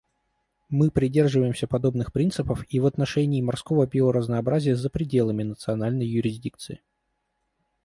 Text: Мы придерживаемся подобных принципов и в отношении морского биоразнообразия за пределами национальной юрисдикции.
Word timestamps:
Мы 0.69 0.89
придерживаемся 0.89 1.67
подобных 1.67 2.11
принципов 2.11 2.65
и 2.69 2.79
в 2.79 2.87
отношении 2.87 3.39
морского 3.39 3.85
биоразнообразия 3.85 4.75
за 4.75 4.89
пределами 4.89 5.43
национальной 5.43 6.07
юрисдикции. 6.07 6.81